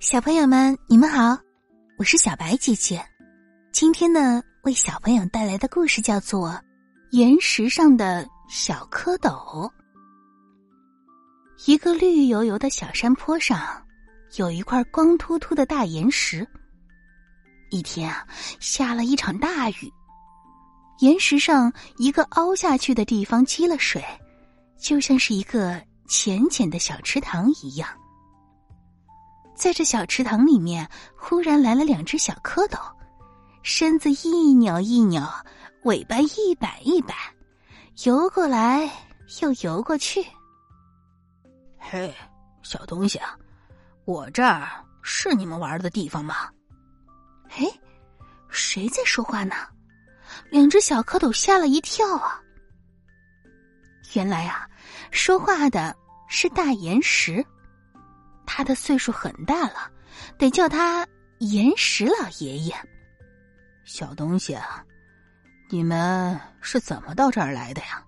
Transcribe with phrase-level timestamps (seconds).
[0.00, 1.36] 小朋友们，你们好，
[1.98, 3.04] 我是小白姐姐。
[3.72, 6.50] 今天呢，为小朋友带来的故事叫做
[7.10, 9.68] 《岩石上的小蝌蚪》。
[11.66, 13.84] 一个绿油油的小山坡上，
[14.36, 16.46] 有一块光秃秃的大岩石。
[17.70, 18.24] 一天啊，
[18.60, 19.92] 下了一场大雨，
[21.00, 24.00] 岩石上一个凹下去的地方积了水，
[24.78, 27.88] 就像是一个浅浅的小池塘一样。
[29.58, 32.78] 在这小池塘里面，忽然来了两只小蝌蚪，
[33.64, 35.20] 身子一扭一扭，
[35.82, 37.14] 尾巴一摆一摆，
[38.04, 38.88] 游过来
[39.42, 40.24] 又游过去。
[41.76, 42.14] 嘿，
[42.62, 43.36] 小东西啊，
[44.04, 44.70] 我这儿
[45.02, 46.48] 是你们玩的地方吗？
[47.50, 47.66] 哎，
[48.48, 49.56] 谁在说话呢？
[50.50, 52.40] 两只小蝌蚪吓了一跳啊！
[54.14, 54.68] 原来啊，
[55.10, 55.96] 说话的
[56.28, 57.44] 是大岩石。
[58.58, 59.88] 他的岁数很大了，
[60.36, 61.06] 得叫他
[61.38, 62.74] 岩石老爷爷。
[63.84, 64.84] 小东西啊，
[65.70, 68.02] 你们是怎么到这儿来的呀？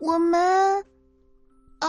[0.00, 0.84] 我们
[1.78, 1.88] 啊，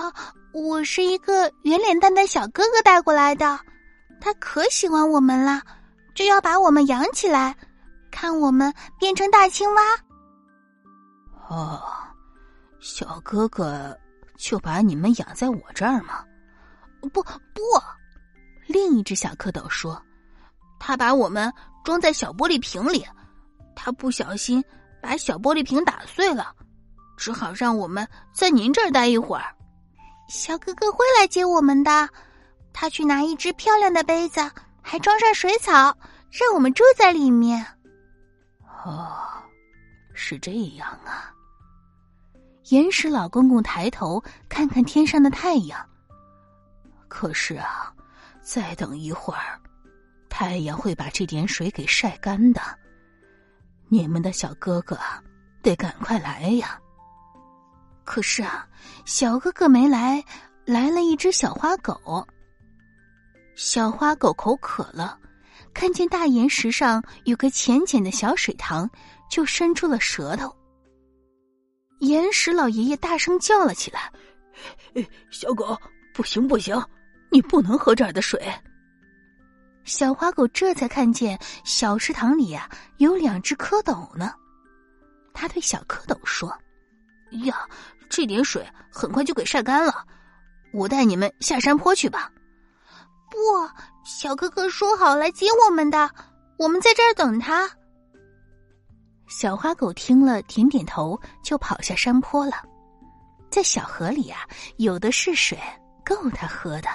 [0.54, 3.60] 我是一个圆脸蛋的小哥哥带过来的，
[4.22, 5.62] 他可喜欢我们了，
[6.16, 7.54] 就要把我们养起来，
[8.10, 9.82] 看我们变成大青蛙。
[11.50, 11.84] 哦，
[12.80, 14.00] 小哥哥
[14.38, 16.23] 就把你们养在我这儿吗？
[17.08, 17.61] 不不，
[18.67, 20.02] 另一只小蝌蚪说
[20.80, 21.52] ：“他把我们
[21.83, 23.05] 装在小玻璃瓶里，
[23.75, 24.64] 他不小心
[25.02, 26.53] 把小玻璃瓶打碎了，
[27.17, 29.45] 只好让我们在您这儿待一会儿。
[30.27, 32.09] 小哥哥会来接我们的，
[32.73, 34.39] 他去拿一只漂亮的杯子，
[34.81, 35.73] 还装上水草，
[36.30, 37.66] 让我们住在里面。”
[38.86, 39.17] 哦，
[40.14, 41.33] 是这样啊。
[42.70, 45.89] 岩石老公公抬头看看天上的太阳。
[47.10, 47.94] 可是啊，
[48.42, 49.60] 再等一会儿，
[50.30, 52.62] 太阳会把这点水给晒干的。
[53.90, 54.98] 你们的小哥哥
[55.61, 56.80] 得赶快来呀！
[58.06, 58.66] 可是啊，
[59.06, 60.23] 小哥哥没来，
[60.66, 62.26] 来了一只小花狗。
[63.56, 65.20] 小花狗口渴了，
[65.73, 68.89] 看见大岩石上有个浅浅的小水塘，
[69.30, 70.56] 就伸出了舌头。
[72.00, 74.12] 岩石老爷爷大声叫了起来
[75.32, 75.78] ：“小狗，
[76.14, 76.82] 不行不行！”
[77.30, 78.42] 你不能喝这儿的水。
[79.86, 84.34] 小花狗这才看见小池塘里呀有两只蝌蚪呢。
[85.34, 86.56] 他对小蝌蚪说
[87.45, 87.68] ：“呀，
[88.10, 90.06] 这点水很快就给晒干了，
[90.73, 92.32] 我带你们下山坡去吧。”
[93.32, 93.38] 不，
[94.04, 96.10] 小哥哥说好来接我们的，
[96.58, 97.70] 我们在这儿等他。
[99.28, 102.54] 小花狗听了，点点头，就跑下山坡了。
[103.52, 104.48] 在小河里呀，
[104.78, 105.58] 有的是水，
[106.04, 106.89] 够他喝的。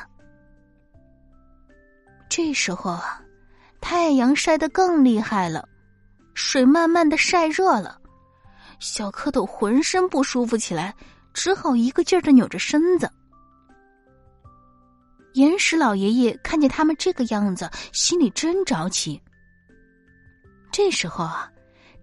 [2.37, 3.23] 这时候啊，
[3.81, 5.69] 太阳晒得更厉害了，
[6.35, 7.97] 水慢慢的晒热了，
[8.81, 10.93] 小蝌蚪浑身不舒服起来，
[11.33, 13.09] 只好一个劲儿的扭着身子。
[15.35, 19.23] 岩石老爷爷看见他们这个样子，心里真着急。
[20.73, 21.49] 这时候啊，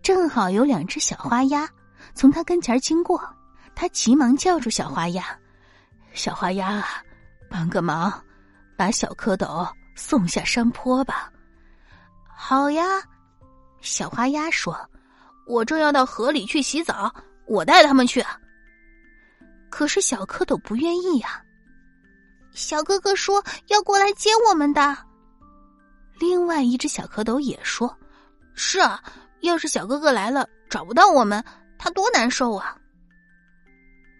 [0.01, 1.67] 正好有两只小花鸭
[2.13, 3.21] 从他跟前经过，
[3.75, 5.25] 他急忙叫住小花鸭
[6.15, 6.81] ：“小花鸭，
[7.49, 8.09] 帮个忙，
[8.77, 11.31] 把小蝌蚪。”送下山坡吧。
[12.35, 12.83] 好呀，
[13.81, 14.75] 小花鸭说
[15.47, 17.13] ：“我正要到河里去洗澡，
[17.45, 18.23] 我带他们去。”
[19.69, 21.41] 可是小蝌蚪不愿意呀。
[22.53, 24.97] 小哥哥说要过来接我们的。
[26.19, 27.95] 另外一只小蝌蚪也说
[28.53, 29.01] ：“是啊，
[29.39, 31.43] 要是小哥哥来了找不到我们，
[31.77, 32.75] 他多难受啊。”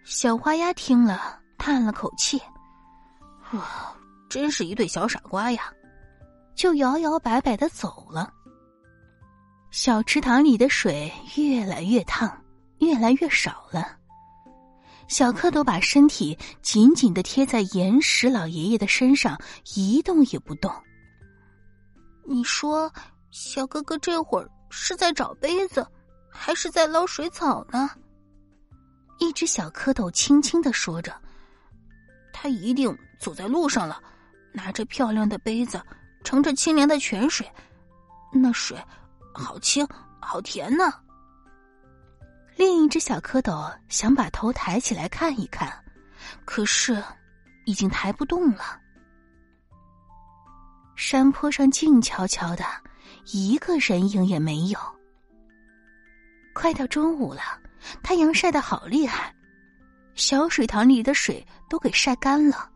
[0.05, 2.41] 小花鸭听了，叹了口气
[3.51, 3.95] ：“啊。”
[4.31, 5.73] 真是一对小傻瓜呀！
[6.55, 8.31] 就摇摇摆摆的走了。
[9.71, 12.41] 小池塘里的水越来越烫，
[12.77, 13.97] 越来越少了。
[15.09, 19.37] 小蝌蚪把身体紧紧的贴在岩石老爷爷的身上，
[19.75, 20.71] 一动也不动。
[22.23, 22.89] 你说，
[23.31, 25.85] 小哥哥这会儿是在找杯子，
[26.29, 27.89] 还是在捞水草呢？
[29.19, 31.13] 一只小蝌蚪轻轻的说着
[32.31, 34.01] ：“他一定走在路上了。”
[34.51, 35.81] 拿着漂亮的杯子，
[36.23, 37.49] 盛着清凉的泉水，
[38.31, 38.77] 那水
[39.33, 39.87] 好清
[40.19, 40.93] 好甜呢。
[42.55, 45.73] 另一只小蝌蚪想把头抬起来看一看，
[46.45, 47.03] 可是
[47.65, 48.79] 已经抬不动了。
[50.95, 52.63] 山坡上静悄悄的，
[53.33, 54.79] 一个人影也没有。
[56.53, 57.41] 快到中午了，
[58.03, 59.33] 太阳晒得好厉害，
[60.13, 62.70] 小水塘里的水都给晒干了。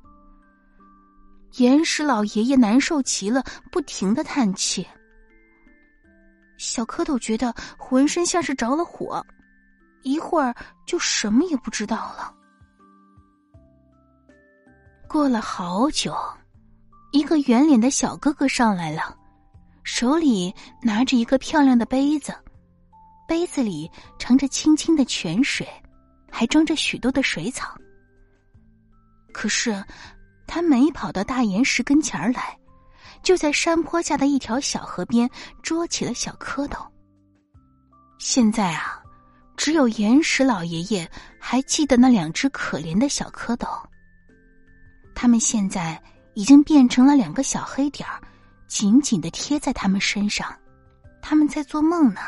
[1.57, 4.86] 岩石老爷爷难受极了，不停的叹气。
[6.57, 9.25] 小蝌蚪觉得浑身像是着了火，
[10.04, 10.56] 一会儿
[10.86, 12.34] 就什么也不知道了。
[15.07, 16.16] 过了好久，
[17.12, 19.18] 一个圆脸的小哥哥上来了，
[19.84, 22.34] 手里拿着一个漂亮的杯子，
[23.28, 25.66] 杯子里盛着清清的泉水，
[26.30, 27.78] 还装着许多的水草。
[29.31, 29.81] 可是。
[30.47, 32.57] 他没跑到大岩石跟前儿来，
[33.21, 35.30] 就在山坡下的一条小河边
[35.62, 36.88] 捉起了小蝌蚪。
[38.18, 39.01] 现在啊，
[39.57, 41.09] 只有岩石老爷爷
[41.39, 43.83] 还记得那两只可怜的小蝌蚪。
[45.13, 46.01] 他们现在
[46.33, 48.21] 已经变成了两个小黑点儿，
[48.68, 50.53] 紧紧的贴在他们身上。
[51.21, 52.21] 他们在做梦呢，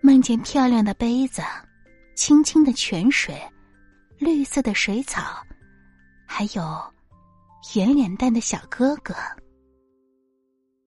[0.00, 1.42] 梦见漂亮的杯子、
[2.14, 3.40] 清清的泉水、
[4.18, 5.42] 绿色的水草，
[6.26, 6.93] 还有。
[7.72, 9.14] 圆脸蛋的小哥哥。